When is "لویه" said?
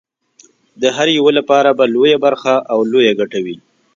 1.95-2.17, 2.91-3.13